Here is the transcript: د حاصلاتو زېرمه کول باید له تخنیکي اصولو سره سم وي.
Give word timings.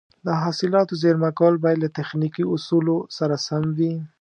د 0.25 0.27
حاصلاتو 0.43 0.93
زېرمه 1.01 1.29
کول 1.39 1.55
باید 1.63 1.79
له 1.83 1.89
تخنیکي 1.99 2.43
اصولو 2.53 2.95
سره 3.17 3.35
سم 3.47 3.63
وي. 3.77 3.93